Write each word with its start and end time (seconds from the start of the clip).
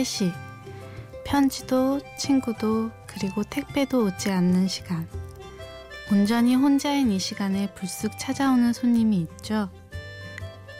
새벽 0.00 0.04
3시. 0.04 0.32
편지도 1.24 2.00
친구도 2.18 2.90
그리고 3.06 3.42
택배도 3.42 4.04
오지 4.04 4.30
않는 4.30 4.68
시간. 4.68 5.06
온전히 6.10 6.54
혼자인 6.54 7.10
이 7.10 7.18
시간에 7.18 7.72
불쑥 7.74 8.18
찾아오는 8.18 8.72
손님이 8.72 9.18
있죠. 9.20 9.68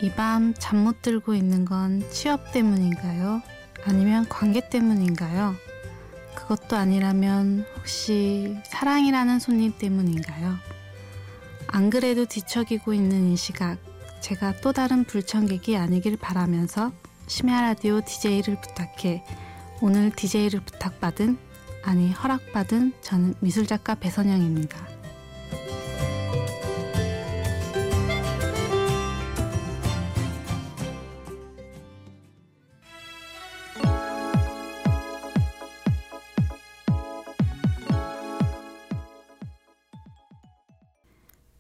이 0.03 0.11
밤 0.17 0.55
잠 0.59 0.83
못 0.85 1.03
들고 1.03 1.35
있는 1.35 1.65
건 1.65 2.03
취업 2.11 2.53
때문인가요? 2.53 3.43
아니면 3.85 4.27
관계 4.29 4.67
때문인가요? 4.69 5.55
그것도 6.35 6.77
아니라면 6.77 7.67
혹시 7.77 8.57
사랑이라는 8.65 9.39
손님 9.39 9.77
때문인가요? 9.79 10.57
안 11.69 11.91
그래도 11.91 12.25
뒤척이고 12.25 12.95
있는 12.95 13.31
이 13.31 13.37
시각, 13.37 13.77
제가 14.21 14.61
또 14.63 14.73
다른 14.73 15.05
불청객이 15.05 15.77
아니길 15.77 16.17
바라면서 16.17 16.93
심야 17.31 17.61
라디오 17.61 18.01
DJ를 18.01 18.61
부탁해 18.61 19.23
오늘 19.81 20.11
DJ를 20.11 20.59
부탁받은 20.63 21.39
아니 21.85 22.11
허락받은 22.11 22.95
저는 23.03 23.35
미술작가 23.39 23.95
배선영입니다. 23.95 24.89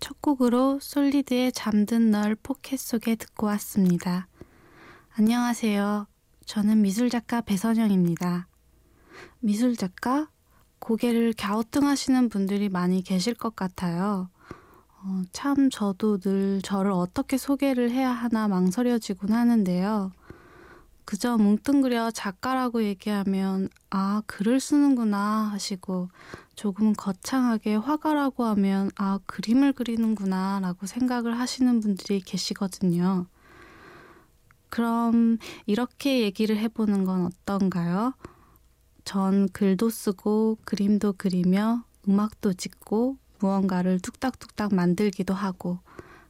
첫 0.00 0.20
곡으로 0.20 0.80
솔리드의 0.80 1.52
잠든 1.52 2.10
널 2.10 2.34
포켓 2.34 2.80
속에 2.80 3.14
듣고 3.14 3.46
왔습니다. 3.46 4.26
안녕하세요. 5.22 6.06
저는 6.46 6.80
미술작가 6.80 7.42
배선영입니다. 7.42 8.48
미술작가? 9.40 10.30
고개를 10.78 11.34
갸우뚱하시는 11.34 12.30
분들이 12.30 12.70
많이 12.70 13.02
계실 13.02 13.34
것 13.34 13.54
같아요. 13.54 14.30
어, 14.48 15.22
참 15.30 15.68
저도 15.68 16.20
늘 16.20 16.62
저를 16.62 16.92
어떻게 16.92 17.36
소개를 17.36 17.90
해야 17.90 18.10
하나 18.10 18.48
망설여지곤 18.48 19.30
하는데요. 19.30 20.10
그저 21.04 21.36
뭉뚱그려 21.36 22.12
작가라고 22.12 22.82
얘기하면 22.84 23.68
아 23.90 24.22
글을 24.24 24.58
쓰는구나 24.58 25.50
하시고 25.52 26.08
조금 26.54 26.94
거창하게 26.94 27.74
화가라고 27.74 28.44
하면 28.44 28.90
아 28.96 29.18
그림을 29.26 29.74
그리는구나 29.74 30.60
라고 30.62 30.86
생각을 30.86 31.38
하시는 31.38 31.80
분들이 31.80 32.20
계시거든요. 32.20 33.26
그럼 34.70 35.38
이렇게 35.66 36.20
얘기를 36.20 36.56
해보는 36.56 37.04
건 37.04 37.26
어떤가요? 37.26 38.14
전 39.04 39.48
글도 39.48 39.90
쓰고 39.90 40.58
그림도 40.64 41.14
그리며 41.18 41.84
음악도 42.08 42.52
짓고 42.54 43.18
무언가를 43.40 43.98
뚝딱뚝딱 44.00 44.74
만들기도 44.74 45.34
하고 45.34 45.80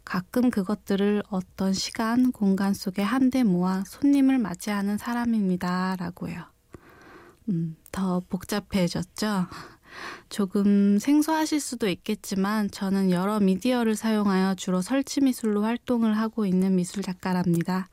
가끔 0.05 0.51
그것들을 0.51 1.23
어떤 1.31 1.73
시간, 1.73 2.33
공간 2.33 2.75
속에 2.75 3.03
한데 3.03 3.45
모아 3.45 3.85
손님을 3.87 4.39
맞이하는 4.39 4.99
사람입니다. 4.99 5.97
라고요. 5.99 6.45
음, 7.49 7.77
더 7.93 8.21
복잡해졌죠? 8.29 9.47
조금 10.29 10.99
생소하실 10.99 11.61
수도 11.61 11.89
있겠지만 11.89 12.71
저는 12.71 13.11
여러 13.11 13.41
미디어를 13.41 13.97
사용하여 13.97 14.55
주로 14.55 14.83
설치 14.83 15.21
미술로 15.21 15.63
활동을 15.63 16.17
하고 16.17 16.47
있는 16.47 16.77
미술 16.77 17.03
작가랍니다. 17.03 17.89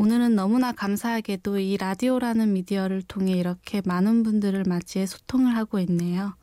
오늘은 0.00 0.36
너무나 0.36 0.70
감사하게도 0.70 1.58
이 1.58 1.76
라디오라는 1.76 2.52
미디어를 2.52 3.02
통해 3.02 3.32
이렇게 3.32 3.82
많은 3.84 4.22
분들을 4.22 4.62
맞이해 4.64 5.06
소통을 5.06 5.56
하고 5.56 5.80
있네요. 5.80 6.36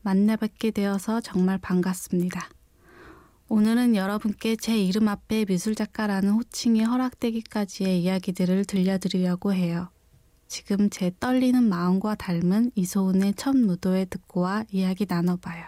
만나뵙게 0.00 0.70
되어서 0.70 1.20
정말 1.20 1.58
반갑습니다. 1.58 2.48
오늘은 3.50 3.94
여러분께 3.94 4.56
제 4.56 4.78
이름 4.78 5.08
앞에 5.08 5.44
미술작가라는 5.46 6.30
호칭이 6.30 6.82
허락되기까지의 6.82 8.02
이야기들을 8.04 8.64
들려드리려고 8.64 9.52
해요. 9.52 9.90
지금 10.46 10.88
제 10.88 11.12
떨리는 11.20 11.62
마음과 11.62 12.14
닮은 12.14 12.70
이소은의 12.74 13.34
첫 13.34 13.54
무도회 13.54 14.06
듣고 14.06 14.40
와 14.40 14.64
이야기 14.70 15.04
나눠봐요. 15.06 15.66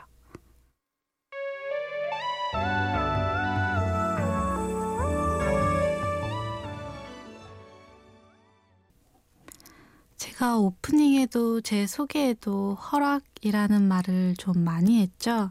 제가 10.21 10.59
오프닝에도 10.59 11.63
제 11.63 11.87
소개에도 11.87 12.75
허락이라는 12.75 13.89
말을 13.89 14.35
좀 14.37 14.63
많이 14.63 15.01
했죠. 15.01 15.51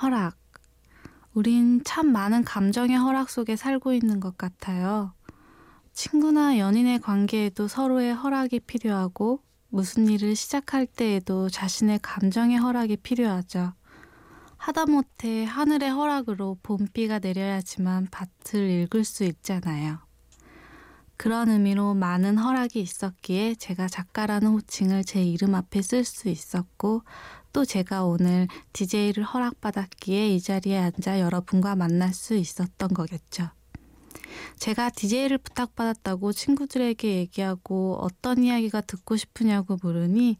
허락. 0.00 0.38
우린 1.34 1.84
참 1.84 2.10
많은 2.10 2.42
감정의 2.42 2.96
허락 2.96 3.28
속에 3.28 3.54
살고 3.54 3.92
있는 3.92 4.18
것 4.18 4.38
같아요. 4.38 5.12
친구나 5.92 6.56
연인의 6.56 7.00
관계에도 7.00 7.68
서로의 7.68 8.14
허락이 8.14 8.60
필요하고 8.60 9.42
무슨 9.68 10.08
일을 10.08 10.36
시작할 10.36 10.86
때에도 10.86 11.50
자신의 11.50 11.98
감정의 12.00 12.56
허락이 12.56 12.96
필요하죠. 12.96 13.74
하다못해 14.56 15.44
하늘의 15.44 15.90
허락으로 15.90 16.56
봄비가 16.62 17.18
내려야지만 17.18 18.08
밭을 18.10 18.70
읽을 18.70 19.04
수 19.04 19.24
있잖아요. 19.24 20.05
그런 21.26 21.48
의미로 21.48 21.92
많은 21.92 22.38
허락이 22.38 22.80
있었기에 22.80 23.56
제가 23.56 23.88
작가라는 23.88 24.46
호칭을 24.46 25.02
제 25.02 25.24
이름 25.24 25.56
앞에 25.56 25.82
쓸 25.82 26.04
수 26.04 26.28
있었고 26.28 27.02
또 27.52 27.64
제가 27.64 28.04
오늘 28.04 28.46
DJ를 28.72 29.24
허락받았기에 29.24 30.28
이 30.32 30.40
자리에 30.40 30.78
앉아 30.78 31.18
여러분과 31.18 31.74
만날 31.74 32.14
수 32.14 32.36
있었던 32.36 32.90
거겠죠. 32.90 33.50
제가 34.60 34.90
DJ를 34.90 35.38
부탁받았다고 35.38 36.32
친구들에게 36.32 37.16
얘기하고 37.16 37.98
어떤 38.00 38.44
이야기가 38.44 38.82
듣고 38.82 39.16
싶으냐고 39.16 39.78
물으니 39.82 40.36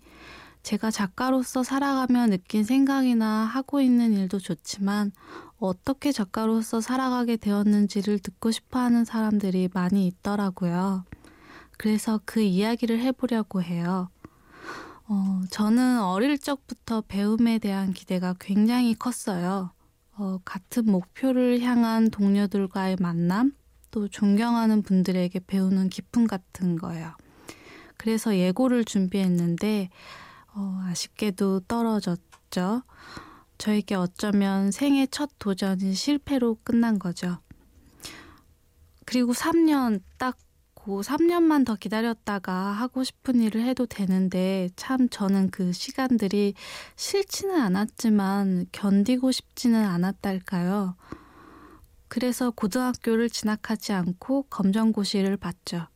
제가 0.63 0.93
작가로서 0.93 1.65
살아가며 1.65 2.29
느낀 2.29 2.63
생각이나 2.63 3.45
하고 3.45 3.81
있는 3.81 4.13
일도 4.13 4.39
좋지만 4.39 5.11
어떻게 5.59 6.13
작가로서 6.13 6.81
살아가게 6.81 7.37
되었는지를 7.37 8.19
듣고 8.19 8.51
싶어 8.51 8.79
하는 8.79 9.05
사람들이 9.05 9.71
많이 9.73 10.07
있더라고요. 10.07 11.05
그래서 11.79 12.21
그 12.25 12.41
이야기를 12.41 13.01
해보려고 13.01 13.63
해요. 13.63 14.09
어, 15.09 15.43
저는 15.51 16.03
어릴 16.03 16.39
적부터 16.39 17.03
배움에 17.03 17.59
대한 17.59 17.93
기대가 17.93 18.35
굉장히 18.41 18.95
컸어요. 18.95 19.71
어, 20.19 20.39
같은 20.45 20.87
목표를 20.87 21.61
향한 21.61 22.11
동료들과의 22.11 22.97
만남, 23.01 23.53
또 23.91 24.09
존경하는 24.09 24.83
분들에게 24.83 25.41
배우는 25.47 25.91
기쁨 25.91 26.27
같은 26.27 26.77
거예요. 26.77 27.15
그래서 27.97 28.37
예고를 28.37 28.85
준비했는데, 28.85 29.91
어, 30.55 30.83
아쉽게도 30.87 31.61
떨어졌죠. 31.61 32.83
저에게 33.59 33.95
어쩌면 33.95 34.71
생애 34.71 35.07
첫 35.07 35.31
도전이 35.39 35.95
실패로 35.95 36.59
끝난 36.63 36.99
거죠. 36.99 37.39
그리고 39.05 39.33
3년 39.33 40.01
딱 40.19 40.37
고 40.87 41.03
3년만 41.03 41.67
더 41.67 41.75
기다렸다가 41.75 42.53
하고 42.53 43.03
싶은 43.03 43.41
일을 43.41 43.63
해도 43.63 43.87
되는데 43.87 44.69
참 44.77 45.09
저는 45.09 45.51
그 45.51 45.73
시간들이 45.73 46.55
싫지는 46.95 47.61
않았지만 47.61 48.67
견디고 48.71 49.33
싶지는 49.33 49.85
않았달까요. 49.85 50.95
그래서 52.07 52.53
고등학교를 52.53 53.31
진학하지 53.31 53.95
않고 53.95 54.45
검정고시를 54.45 55.37
봤죠. 55.39 55.89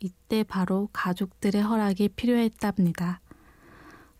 이때 0.00 0.42
바로 0.42 0.88
가족들의 0.92 1.62
허락이 1.62 2.08
필요했답니다. 2.08 3.20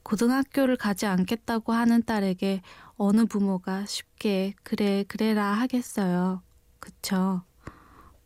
고등학교를 0.02 0.76
가지 0.76 1.06
않겠다고 1.06 1.72
하는 1.72 2.02
딸에게 2.02 2.62
어느 2.96 3.24
부모가 3.24 3.86
쉽게 3.86 4.54
그래 4.62 5.04
그래라 5.08 5.52
하겠어요. 5.52 6.42
그쵸? 6.78 7.42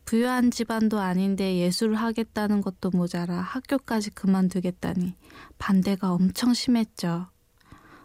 부유한 0.05 0.51
집안도 0.51 0.99
아닌데 0.99 1.57
예술을 1.57 1.95
하겠다는 1.95 2.61
것도 2.61 2.91
모자라 2.91 3.41
학교까지 3.41 4.11
그만두겠다니 4.11 5.15
반대가 5.57 6.13
엄청 6.13 6.53
심했죠. 6.53 7.27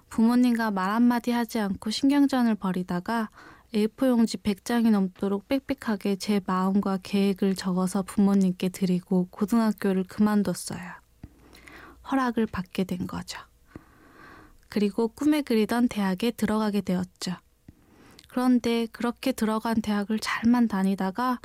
부모님과 0.08 0.72
말 0.72 0.90
한마디 0.90 1.30
하지 1.30 1.60
않고 1.60 1.90
신경전을 1.90 2.56
벌이다가 2.56 3.30
A4 3.72 4.08
용지 4.08 4.36
100장이 4.36 4.90
넘도록 4.90 5.48
빽빽하게 5.48 6.16
제 6.16 6.40
마음과 6.44 6.98
계획을 7.02 7.54
적어서 7.54 8.02
부모님께 8.02 8.68
드리고 8.68 9.28
고등학교를 9.30 10.04
그만뒀어요. 10.04 10.92
허락을 12.10 12.46
받게 12.46 12.84
된 12.84 13.06
거죠. 13.06 13.38
그리고 14.72 15.08
꿈에 15.08 15.42
그리던 15.42 15.88
대학에 15.88 16.30
들어가게 16.30 16.80
되었죠. 16.80 17.32
그런데 18.28 18.86
그렇게 18.90 19.32
들어간 19.32 19.82
대학을 19.82 20.18
잘만 20.18 20.66
다니다가 20.66 21.40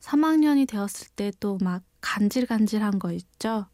3학년이 0.00 0.66
되었을 0.66 1.06
때 1.14 1.30
또 1.38 1.58
막 1.60 1.84
간질간질한 2.00 2.98
거 2.98 3.12
있죠? 3.12 3.66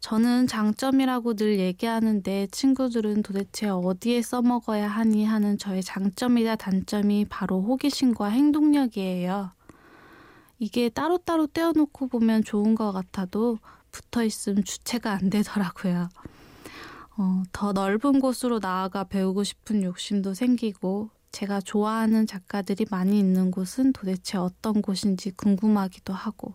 저는 0.00 0.48
장점이라고 0.48 1.34
늘 1.34 1.60
얘기하는데 1.60 2.48
친구들은 2.50 3.22
도대체 3.22 3.68
어디에 3.68 4.20
써먹어야 4.20 4.88
하니 4.88 5.24
하는 5.24 5.56
저의 5.56 5.84
장점이자 5.84 6.56
단점이 6.56 7.26
바로 7.30 7.62
호기심과 7.62 8.30
행동력이에요. 8.30 9.52
이게 10.58 10.88
따로따로 10.88 11.46
떼어놓고 11.46 12.08
보면 12.08 12.42
좋은 12.42 12.74
것 12.74 12.90
같아도 12.90 13.58
붙어 13.92 14.24
있으면 14.24 14.64
주체가 14.64 15.12
안 15.12 15.30
되더라고요. 15.30 16.08
어, 17.16 17.42
더 17.52 17.72
넓은 17.72 18.20
곳으로 18.20 18.58
나아가 18.58 19.04
배우고 19.04 19.44
싶은 19.44 19.82
욕심도 19.82 20.34
생기고 20.34 21.10
제가 21.30 21.60
좋아하는 21.60 22.26
작가들이 22.26 22.86
많이 22.90 23.18
있는 23.18 23.50
곳은 23.50 23.92
도대체 23.92 24.38
어떤 24.38 24.82
곳인지 24.82 25.32
궁금하기도 25.32 26.12
하고 26.12 26.54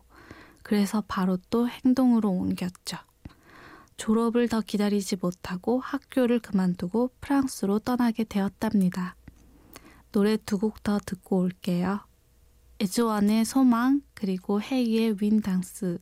그래서 0.63 1.03
바로 1.07 1.37
또 1.49 1.67
행동으로 1.67 2.29
옮겼죠. 2.29 2.97
졸업을 3.97 4.47
더 4.47 4.61
기다리지 4.61 5.17
못하고 5.21 5.79
학교를 5.79 6.39
그만두고 6.39 7.11
프랑스로 7.19 7.79
떠나게 7.79 8.23
되었답니다. 8.23 9.15
노래 10.11 10.37
두 10.37 10.57
곡 10.57 10.83
더 10.83 10.99
듣고 11.05 11.39
올게요. 11.39 11.99
에즈원의 12.79 13.43
소망 13.45 14.01
그리고 14.13 14.61
헤이의 14.61 15.17
윈당스 15.21 15.99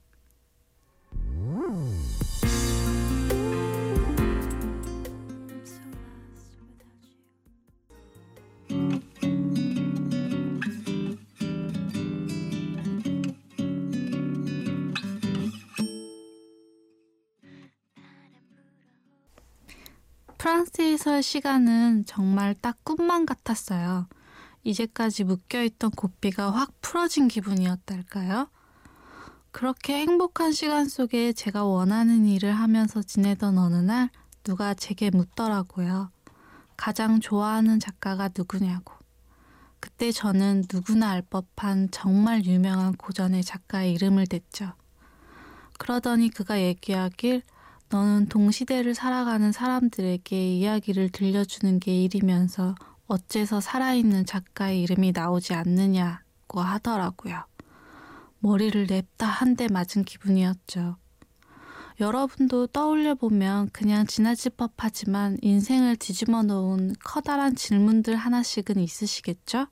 프랑스에서의 20.98 21.24
시간은 21.24 22.06
정말 22.06 22.54
딱 22.54 22.84
꿈만 22.84 23.26
같았어요. 23.26 24.08
이제까지 24.64 25.24
묶여있던 25.24 25.92
고삐가 25.92 26.52
확 26.52 26.74
풀어진 26.82 27.28
기분이었달까요? 27.28 28.50
그렇게 29.52 30.00
행복한 30.00 30.52
시간 30.52 30.88
속에 30.88 31.34
제가 31.34 31.64
원하는 31.64 32.26
일을 32.26 32.52
하면서 32.52 33.02
지내던 33.02 33.58
어느 33.58 33.78
날 33.78 34.10
누가 34.44 34.74
제게 34.74 35.10
묻더라고요. 35.10 36.12
가장 36.76 37.20
좋아하는 37.20 37.80
작가가 37.80 38.30
누구냐고. 38.36 38.94
그때 39.80 40.12
저는 40.12 40.66
누구나 40.72 41.12
알 41.12 41.22
법한 41.22 41.90
정말 41.92 42.46
유명한 42.46 42.94
고전의 42.94 43.44
작가의 43.44 43.94
이름을 43.94 44.28
댔죠. 44.28 44.74
그러더니 45.78 46.30
그가 46.30 46.60
얘기하길 46.60 47.44
너는 47.90 48.28
동시대를 48.28 48.96
살아가는 48.96 49.52
사람들에게 49.52 50.58
이야기를 50.58 51.10
들려주는 51.10 51.80
게 51.80 52.04
일이면서 52.04 52.76
어째서 53.08 53.62
살아있는 53.62 54.26
작가의 54.26 54.82
이름이 54.82 55.14
나오지 55.14 55.54
않느냐고 55.54 56.60
하더라고요. 56.60 57.46
머리를 58.40 58.88
냅다 58.88 59.26
한 59.28 59.56
대 59.56 59.68
맞은 59.68 60.04
기분이었죠. 60.04 60.98
여러분도 62.00 62.68
떠올려 62.68 63.16
보면 63.16 63.70
그냥 63.72 64.06
지나칠 64.06 64.52
법하지만 64.52 65.38
인생을 65.42 65.96
뒤집어 65.96 66.44
놓은 66.44 66.94
커다란 67.04 67.56
질문들 67.56 68.16
하나씩은 68.16 68.78
있으시겠죠? 68.78 69.68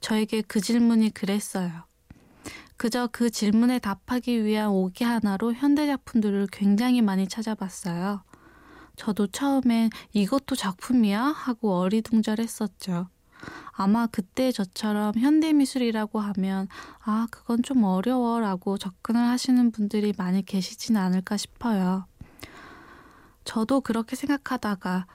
저에게 0.00 0.42
그 0.42 0.60
질문이 0.60 1.10
그랬어요. 1.14 1.84
그저 2.82 3.08
그 3.12 3.30
질문에 3.30 3.78
답하기 3.78 4.44
위한 4.44 4.70
오기 4.70 5.04
하나로 5.04 5.54
현대 5.54 5.86
작품들을 5.86 6.48
굉장히 6.50 7.00
많이 7.00 7.28
찾아봤어요. 7.28 8.24
저도 8.96 9.28
처음엔 9.28 9.90
이것도 10.12 10.56
작품이야? 10.56 11.22
하고 11.22 11.76
어리둥절했었죠. 11.78 13.06
아마 13.70 14.08
그때 14.08 14.50
저처럼 14.50 15.14
현대미술이라고 15.14 16.18
하면 16.18 16.66
아, 17.04 17.28
그건 17.30 17.62
좀 17.62 17.84
어려워 17.84 18.40
라고 18.40 18.76
접근을 18.76 19.20
하시는 19.28 19.70
분들이 19.70 20.12
많이 20.18 20.44
계시진 20.44 20.96
않을까 20.96 21.36
싶어요. 21.36 22.06
저도 23.44 23.82
그렇게 23.82 24.16
생각하다가 24.16 25.06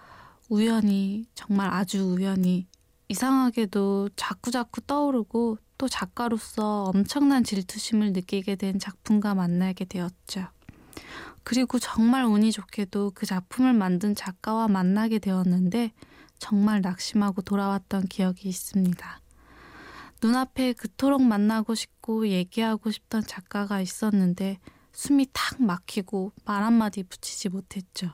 우연히, 0.47 1.25
정말 1.35 1.69
아주 1.73 2.01
우연히 2.01 2.65
이상하게도 3.09 4.11
자꾸자꾸 4.15 4.79
떠오르고 4.79 5.57
또 5.77 5.87
작가로서 5.87 6.85
엄청난 6.85 7.43
질투심을 7.43 8.13
느끼게 8.13 8.55
된 8.55 8.79
작품과 8.79 9.35
만나게 9.35 9.85
되었죠. 9.85 10.47
그리고 11.43 11.79
정말 11.79 12.25
운이 12.25 12.51
좋게도 12.51 13.11
그 13.13 13.25
작품을 13.25 13.73
만든 13.73 14.15
작가와 14.15 14.67
만나게 14.67 15.19
되었는데 15.19 15.91
정말 16.39 16.81
낙심하고 16.81 17.41
돌아왔던 17.41 18.07
기억이 18.07 18.49
있습니다. 18.49 19.21
눈앞에 20.21 20.73
그토록 20.73 21.21
만나고 21.21 21.75
싶고 21.75 22.27
얘기하고 22.27 22.91
싶던 22.91 23.23
작가가 23.25 23.79
있었는데 23.81 24.59
숨이 24.91 25.27
탁 25.31 25.61
막히고 25.61 26.33
말 26.43 26.63
한마디 26.63 27.03
붙이지 27.03 27.49
못했죠. 27.49 28.13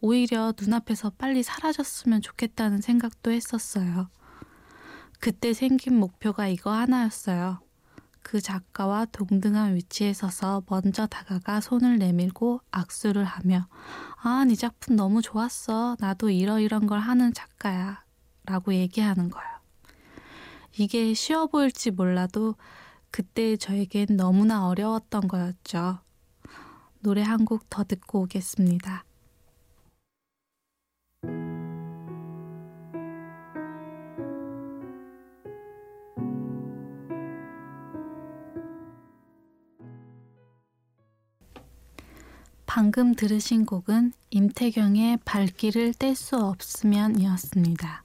오히려 0.00 0.52
눈앞에서 0.60 1.10
빨리 1.10 1.42
사라졌으면 1.42 2.20
좋겠다는 2.20 2.80
생각도 2.80 3.30
했었어요. 3.30 4.10
그때 5.24 5.54
생긴 5.54 5.98
목표가 5.98 6.48
이거 6.48 6.70
하나였어요. 6.70 7.58
그 8.22 8.42
작가와 8.42 9.06
동등한 9.06 9.74
위치에 9.74 10.12
서서 10.12 10.64
먼저 10.68 11.06
다가가 11.06 11.62
손을 11.62 11.96
내밀고 11.96 12.60
악수를 12.70 13.24
하며 13.24 13.66
아, 14.22 14.44
네 14.44 14.54
작품 14.54 14.96
너무 14.96 15.22
좋았어. 15.22 15.96
나도 15.98 16.28
이러이런 16.28 16.86
걸 16.86 16.98
하는 16.98 17.32
작가야. 17.32 18.04
라고 18.44 18.74
얘기하는 18.74 19.30
거예요. 19.30 19.48
이게 20.76 21.14
쉬워 21.14 21.46
보일지 21.46 21.90
몰라도 21.90 22.56
그때 23.10 23.56
저에겐 23.56 24.08
너무나 24.18 24.66
어려웠던 24.68 25.26
거였죠. 25.26 26.00
노래 27.00 27.22
한 27.22 27.46
곡 27.46 27.70
더 27.70 27.82
듣고 27.84 28.24
오겠습니다. 28.24 29.06
방금 42.76 43.14
들으신 43.14 43.66
곡은 43.66 44.14
임태경의 44.30 45.18
발길을 45.24 45.94
뗄 45.94 46.16
수 46.16 46.34
없으면 46.38 47.20
이었습니다. 47.20 48.02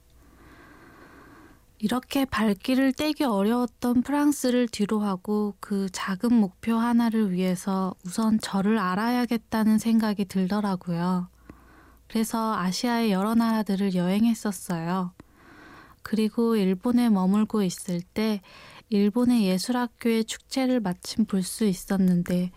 이렇게 1.80 2.24
발길을 2.24 2.92
떼기 2.92 3.24
어려웠던 3.24 4.02
프랑스를 4.02 4.68
뒤로하고 4.68 5.56
그 5.58 5.88
작은 5.90 6.32
목표 6.32 6.76
하나를 6.76 7.32
위해서 7.32 7.96
우선 8.06 8.38
저를 8.38 8.78
알아야겠다는 8.78 9.78
생각이 9.78 10.26
들더라고요. 10.26 11.26
그래서 12.06 12.54
아시아의 12.56 13.10
여러 13.10 13.34
나라들을 13.34 13.96
여행했었어요. 13.96 15.10
그리고 16.02 16.54
일본에 16.54 17.08
머물고 17.10 17.64
있을 17.64 18.02
때 18.02 18.40
일본의 18.88 19.46
예술학교의 19.46 20.26
축제를 20.26 20.78
마침 20.78 21.24
볼 21.24 21.42
수 21.42 21.64
있었는데 21.64 22.52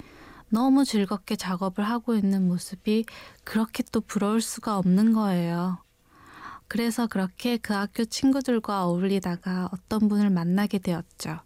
너무 0.53 0.85
즐겁게 0.85 1.35
작업을 1.35 1.83
하고 1.83 2.13
있는 2.13 2.47
모습이 2.47 3.05
그렇게 3.43 3.81
또 3.91 4.01
부러울 4.01 4.39
수가 4.39 4.77
없는 4.77 5.11
거예요. 5.11 5.79
그래서 6.67 7.07
그렇게 7.07 7.57
그 7.57 7.73
학교 7.73 8.05
친구들과 8.05 8.85
어울리다가 8.85 9.69
어떤 9.73 10.07
분을 10.07 10.29
만나게 10.29 10.77
되었죠. 10.77 11.39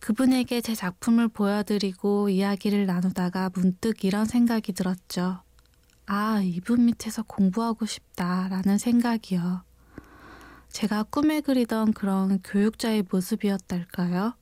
그분에게 0.00 0.62
제 0.62 0.74
작품을 0.74 1.28
보여드리고 1.28 2.30
이야기를 2.30 2.86
나누다가 2.86 3.50
문득 3.52 4.02
이런 4.02 4.24
생각이 4.24 4.72
들었죠. 4.72 5.42
아, 6.06 6.40
이분 6.42 6.86
밑에서 6.86 7.22
공부하고 7.22 7.84
싶다라는 7.84 8.78
생각이요. 8.78 9.62
제가 10.70 11.02
꿈에 11.02 11.42
그리던 11.42 11.92
그런 11.92 12.40
교육자의 12.42 13.04
모습이었달까요? 13.10 14.32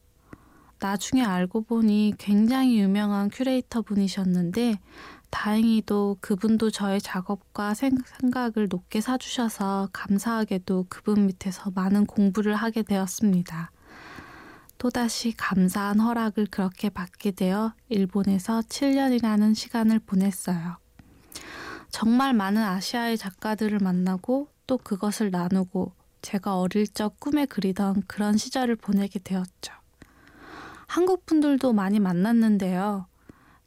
나중에 0.83 1.23
알고 1.23 1.63
보니 1.63 2.15
굉장히 2.19 2.81
유명한 2.81 3.31
큐레이터 3.31 3.83
분이셨는데 3.83 4.81
다행히도 5.31 6.17
그분도 6.21 6.71
저의 6.71 7.01
작업과 7.01 7.73
생각을 7.75 8.67
높게 8.69 9.01
사주셔서 9.01 9.91
감사하게도 9.93 10.87
그분 10.89 11.27
밑에서 11.29 11.71
많은 11.71 12.05
공부를 12.05 12.57
하게 12.57 12.83
되었습니다. 12.83 13.71
또다시 14.77 15.33
감사한 15.37 16.01
허락을 16.01 16.49
그렇게 16.51 16.91
받게 16.91 17.31
되어 17.31 17.75
일본에서 17.89 18.63
7년이라는 18.63 19.55
시간을 19.55 20.01
보냈어요. 20.01 20.79
정말 21.91 22.35
많은 22.35 22.61
아시아의 22.61 23.19
작가들을 23.19 23.79
만나고 23.79 24.49
또 24.67 24.79
그것을 24.79 25.31
나누고 25.31 25.93
제가 26.23 26.59
어릴 26.59 26.89
적 26.89 27.21
꿈에 27.21 27.47
그리던 27.47 28.03
그런 28.09 28.37
시절을 28.37 28.75
보내게 28.77 29.21
되었죠. 29.21 29.82
한국 30.93 31.25
분들도 31.25 31.73
많이 31.73 32.01
만났는데요. 32.01 33.07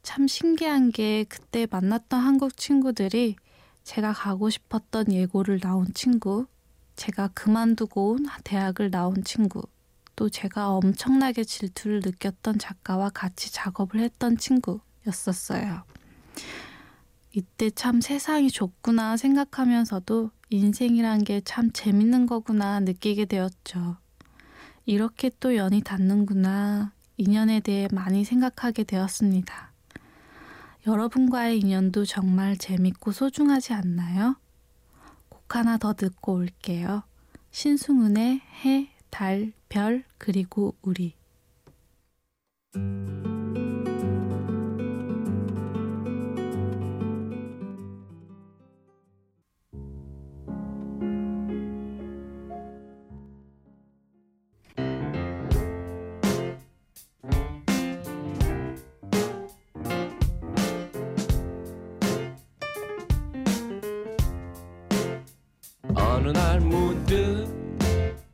참 0.04 0.28
신기한 0.28 0.92
게 0.92 1.24
그때 1.28 1.66
만났던 1.68 2.20
한국 2.20 2.56
친구들이 2.56 3.34
제가 3.82 4.12
가고 4.12 4.48
싶었던 4.48 5.12
예고를 5.12 5.58
나온 5.58 5.92
친구, 5.92 6.46
제가 6.94 7.30
그만두고 7.34 8.12
온 8.12 8.26
대학을 8.44 8.92
나온 8.92 9.24
친구, 9.24 9.62
또 10.14 10.28
제가 10.28 10.70
엄청나게 10.70 11.42
질투를 11.42 12.00
느꼈던 12.04 12.60
작가와 12.60 13.10
같이 13.10 13.52
작업을 13.52 13.98
했던 13.98 14.36
친구였었어요. 14.36 15.82
이때 17.32 17.70
참 17.70 18.00
세상이 18.00 18.52
좁구나 18.52 19.16
생각하면서도 19.16 20.30
인생이란 20.50 21.24
게 21.24 21.40
참 21.44 21.72
재밌는 21.72 22.26
거구나 22.26 22.78
느끼게 22.78 23.24
되었죠. 23.24 23.96
이렇게 24.84 25.32
또 25.40 25.56
연이 25.56 25.80
닿는구나 25.80 26.92
인연에 27.16 27.60
대해 27.60 27.88
많이 27.92 28.24
생각하게 28.24 28.84
되었습니다. 28.84 29.72
여러분과의 30.86 31.58
인연도 31.60 32.04
정말 32.04 32.56
재밌고 32.56 33.12
소중하지 33.12 33.72
않나요? 33.72 34.36
곡 35.28 35.56
하나 35.56 35.78
더 35.78 35.94
듣고 35.94 36.34
올게요. 36.34 37.02
신승훈의 37.50 38.40
해, 38.64 38.90
달, 39.10 39.52
별, 39.68 40.04
그리고 40.18 40.76
우리. 40.82 41.14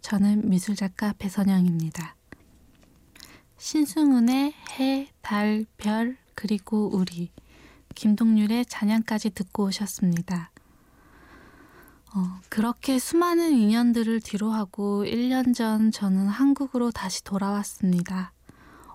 저는 0.00 0.48
미술작가 0.48 1.14
배선영입니다. 1.18 2.16
신승훈의 3.58 4.54
해, 4.78 5.08
달, 5.22 5.64
별, 5.76 6.16
그리고 6.34 6.90
우리, 6.92 7.30
김동률의 7.94 8.66
잔향까지 8.66 9.30
듣고 9.30 9.64
오셨습니다. 9.64 10.50
어, 12.14 12.40
그렇게 12.48 12.98
수많은 12.98 13.52
인연들을 13.52 14.20
뒤로하고 14.20 15.04
1년 15.04 15.54
전 15.54 15.90
저는 15.90 16.28
한국으로 16.28 16.90
다시 16.90 17.24
돌아왔습니다. 17.24 18.32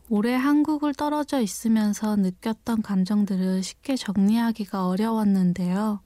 오래 0.10 0.34
한국을 0.34 0.93
떨어져 0.93 1.39
있으면서 1.39 2.15
느꼈던 2.15 2.81
감정들을 2.81 3.63
쉽게 3.63 3.96
정리하기가 3.96 4.88
어려웠는데요. 4.88 6.01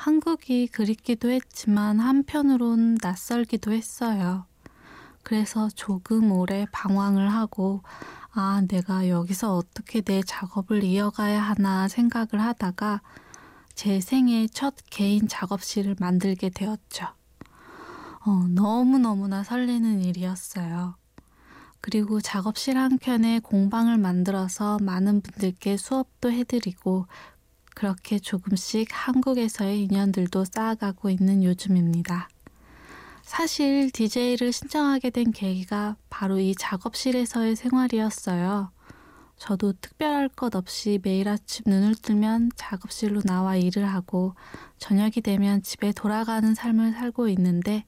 한국이 0.00 0.66
그립기도 0.66 1.28
했지만 1.28 2.00
한편으론 2.00 2.96
낯설기도 3.02 3.72
했어요. 3.72 4.46
그래서 5.22 5.68
조금 5.74 6.32
오래 6.32 6.64
방황을 6.72 7.30
하고, 7.30 7.82
아, 8.32 8.62
내가 8.66 9.10
여기서 9.10 9.54
어떻게 9.54 10.00
내 10.00 10.22
작업을 10.22 10.84
이어가야 10.84 11.42
하나 11.42 11.86
생각을 11.86 12.42
하다가 12.42 13.02
제 13.74 14.00
생애 14.00 14.46
첫 14.46 14.74
개인 14.88 15.28
작업실을 15.28 15.96
만들게 16.00 16.48
되었죠. 16.48 17.08
어, 18.24 18.46
너무너무나 18.48 19.44
설레는 19.44 20.00
일이었어요. 20.00 20.94
그리고 21.82 22.22
작업실 22.22 22.78
한켠에 22.78 23.40
공방을 23.40 23.98
만들어서 23.98 24.78
많은 24.80 25.20
분들께 25.20 25.76
수업도 25.76 26.32
해드리고 26.32 27.06
그렇게 27.80 28.18
조금씩 28.18 28.88
한국에서의 28.90 29.84
인연들도 29.84 30.44
쌓아가고 30.44 31.08
있는 31.08 31.42
요즘입니다. 31.42 32.28
사실 33.22 33.90
DJ를 33.90 34.52
신청하게 34.52 35.08
된 35.08 35.32
계기가 35.32 35.96
바로 36.10 36.38
이 36.38 36.54
작업실에서의 36.54 37.56
생활이었어요. 37.56 38.70
저도 39.38 39.72
특별할 39.80 40.28
것 40.28 40.54
없이 40.56 41.00
매일 41.02 41.30
아침 41.30 41.62
눈을 41.68 41.94
뜨면 41.94 42.50
작업실로 42.54 43.22
나와 43.22 43.56
일을 43.56 43.86
하고 43.86 44.34
저녁이 44.76 45.22
되면 45.24 45.62
집에 45.62 45.92
돌아가는 45.92 46.54
삶을 46.54 46.92
살고 46.92 47.28
있는데 47.28 47.86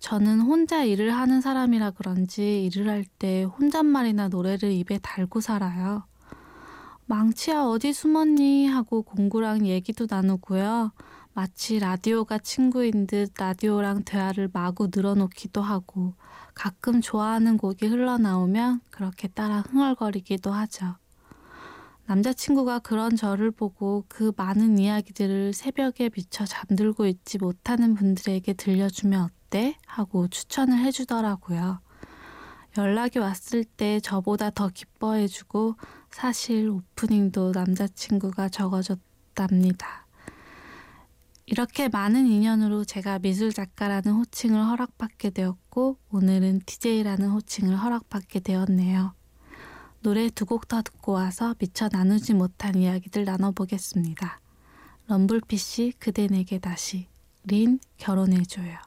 저는 0.00 0.40
혼자 0.40 0.84
일을 0.84 1.14
하는 1.16 1.40
사람이라 1.40 1.92
그런지 1.92 2.62
일을 2.66 2.90
할 2.90 3.06
때 3.18 3.44
혼잣말이나 3.44 4.28
노래를 4.28 4.70
입에 4.70 4.98
달고 4.98 5.40
살아요. 5.40 6.04
망치야 7.08 7.62
어디 7.62 7.94
숨었니? 7.94 8.66
하고 8.66 9.00
공구랑 9.00 9.66
얘기도 9.66 10.06
나누고요. 10.10 10.92
마치 11.32 11.78
라디오가 11.78 12.36
친구인 12.36 13.06
듯 13.06 13.32
라디오랑 13.38 14.04
대화를 14.04 14.50
마구 14.52 14.90
늘어놓기도 14.94 15.62
하고 15.62 16.12
가끔 16.52 17.00
좋아하는 17.00 17.56
곡이 17.56 17.86
흘러나오면 17.86 18.82
그렇게 18.90 19.26
따라 19.26 19.62
흥얼거리기도 19.62 20.52
하죠. 20.52 20.96
남자친구가 22.04 22.80
그런 22.80 23.16
저를 23.16 23.52
보고 23.52 24.04
그 24.08 24.32
많은 24.36 24.78
이야기들을 24.78 25.54
새벽에 25.54 26.10
미쳐 26.14 26.44
잠들고 26.44 27.06
있지 27.06 27.38
못하는 27.38 27.94
분들에게 27.94 28.52
들려주면 28.52 29.30
어때? 29.46 29.78
하고 29.86 30.28
추천을 30.28 30.76
해주더라고요. 30.80 31.80
연락이 32.76 33.18
왔을 33.18 33.64
때 33.64 33.98
저보다 33.98 34.50
더 34.50 34.68
기뻐해주고 34.68 35.76
사실 36.10 36.68
오프닝도 36.68 37.52
남자친구가 37.52 38.48
적어줬답니다. 38.48 40.06
이렇게 41.46 41.88
많은 41.88 42.26
인연으로 42.26 42.84
제가 42.84 43.18
미술 43.20 43.52
작가라는 43.52 44.12
호칭을 44.12 44.66
허락받게 44.66 45.30
되었고 45.30 45.96
오늘은 46.10 46.60
DJ라는 46.66 47.30
호칭을 47.30 47.76
허락받게 47.76 48.40
되었네요. 48.40 49.14
노래 50.00 50.28
두 50.30 50.44
곡 50.44 50.68
더 50.68 50.82
듣고 50.82 51.12
와서 51.12 51.54
미처 51.58 51.88
나누지 51.90 52.34
못한 52.34 52.74
이야기들 52.76 53.24
나눠보겠습니다. 53.24 54.40
럼블피쉬 55.06 55.94
그대 55.98 56.26
내게 56.26 56.58
다시 56.58 57.08
린 57.44 57.80
결혼해줘요. 57.96 58.78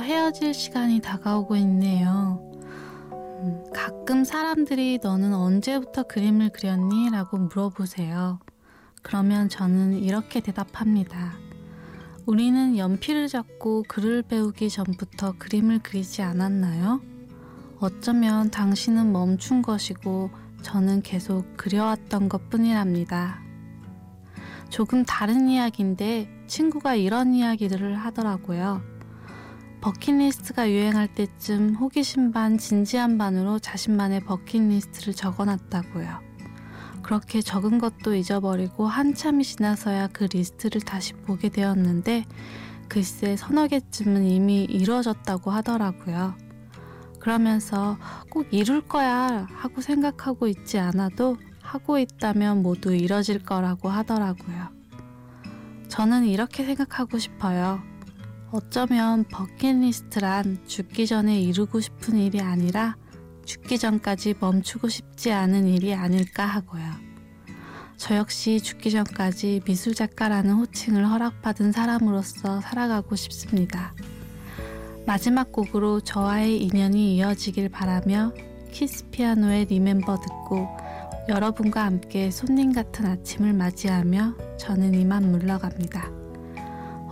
헤어질 0.00 0.54
시간이 0.54 1.00
다가오고 1.00 1.56
있네요. 1.56 2.40
음, 3.12 3.64
가끔 3.72 4.24
사람들이 4.24 4.98
너는 5.02 5.34
언제부터 5.34 6.04
그림을 6.04 6.50
그렸니? 6.50 7.10
라고 7.10 7.36
물어보세요. 7.36 8.40
그러면 9.02 9.48
저는 9.48 9.94
이렇게 9.94 10.40
대답합니다. 10.40 11.34
우리는 12.26 12.76
연필을 12.76 13.28
잡고 13.28 13.84
글을 13.88 14.22
배우기 14.22 14.68
전부터 14.68 15.34
그림을 15.38 15.78
그리지 15.78 16.22
않았나요? 16.22 17.00
어쩌면 17.80 18.50
당신은 18.50 19.12
멈춘 19.12 19.62
것이고 19.62 20.30
저는 20.62 21.02
계속 21.02 21.56
그려왔던 21.56 22.28
것 22.28 22.50
뿐이랍니다. 22.50 23.40
조금 24.68 25.04
다른 25.04 25.48
이야기인데 25.48 26.28
친구가 26.46 26.96
이런 26.96 27.34
이야기들을 27.34 27.94
하더라고요. 27.94 28.82
버킷리스트가 29.80 30.70
유행할 30.70 31.06
때쯤 31.06 31.74
호기심 31.76 32.32
반 32.32 32.58
진지함 32.58 33.16
반으로 33.16 33.58
자신만의 33.58 34.20
버킷리스트를 34.20 35.14
적어 35.14 35.44
놨다고요. 35.44 36.20
그렇게 37.02 37.40
적은 37.40 37.78
것도 37.78 38.14
잊어버리고 38.14 38.86
한참이 38.86 39.44
지나서야 39.44 40.08
그 40.08 40.24
리스트를 40.24 40.80
다시 40.80 41.14
보게 41.14 41.48
되었는데 41.48 42.24
글쎄 42.88 43.36
서너 43.36 43.68
개쯤은 43.68 44.24
이미 44.24 44.64
이루어졌다고 44.64 45.50
하더라고요. 45.50 46.34
그러면서 47.20 47.96
꼭 48.30 48.46
이룰 48.50 48.80
거야 48.80 49.46
하고 49.50 49.80
생각하고 49.80 50.48
있지 50.48 50.78
않아도 50.78 51.36
하고 51.62 51.98
있다면 51.98 52.62
모두 52.62 52.94
이뤄질 52.94 53.44
거라고 53.44 53.88
하더라고요. 53.88 54.68
저는 55.88 56.24
이렇게 56.26 56.64
생각하고 56.64 57.18
싶어요. 57.18 57.82
어쩌면 58.50 59.24
버킷리스트란 59.24 60.66
죽기 60.66 61.06
전에 61.06 61.38
이루고 61.38 61.80
싶은 61.80 62.16
일이 62.16 62.40
아니라 62.40 62.96
죽기 63.44 63.78
전까지 63.78 64.36
멈추고 64.40 64.88
싶지 64.88 65.32
않은 65.32 65.66
일이 65.68 65.94
아닐까 65.94 66.46
하고요. 66.46 66.84
저 67.98 68.16
역시 68.16 68.60
죽기 68.60 68.90
전까지 68.90 69.62
미술작가라는 69.66 70.54
호칭을 70.54 71.06
허락받은 71.06 71.72
사람으로서 71.72 72.62
살아가고 72.62 73.16
싶습니다. 73.16 73.92
마지막 75.06 75.52
곡으로 75.52 76.00
저와의 76.00 76.62
인연이 76.62 77.16
이어지길 77.16 77.68
바라며 77.68 78.32
키스 78.70 79.08
피아노의 79.10 79.66
Remember 79.66 80.18
듣고 80.20 80.68
여러분과 81.28 81.84
함께 81.84 82.30
손님 82.30 82.72
같은 82.72 83.04
아침을 83.04 83.52
맞이하며 83.52 84.56
저는 84.58 84.94
이만 84.94 85.30
물러갑니다. 85.32 86.17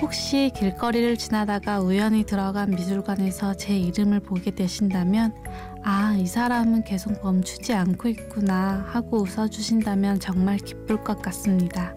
혹시 0.00 0.50
길거리를 0.54 1.16
지나다가 1.16 1.80
우연히 1.80 2.24
들어간 2.24 2.70
미술관에서 2.70 3.54
제 3.54 3.76
이름을 3.76 4.20
보게 4.20 4.50
되신다면 4.50 5.34
아, 5.82 6.14
이 6.18 6.26
사람은 6.26 6.84
계속 6.84 7.18
멈추지 7.22 7.72
않고 7.72 8.08
있구나 8.08 8.84
하고 8.88 9.22
웃어주신다면 9.22 10.20
정말 10.20 10.58
기쁠 10.58 11.02
것 11.02 11.22
같습니다. 11.22 11.94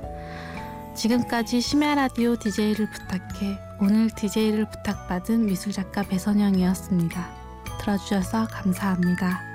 지금까지 0.95 1.61
심야 1.61 1.95
라디오 1.95 2.35
DJ를 2.37 2.89
부탁해 2.89 3.57
오늘 3.81 4.09
DJ를 4.09 4.69
부탁받은 4.69 5.45
미술작가 5.45 6.03
배선영이었습니다. 6.03 7.27
들어주셔서 7.81 8.47
감사합니다. 8.47 9.48